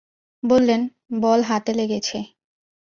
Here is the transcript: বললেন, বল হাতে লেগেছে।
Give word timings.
বললেন, 0.43 0.81
বল 1.21 1.39
হাতে 1.43 1.71
লেগেছে। 1.73 2.17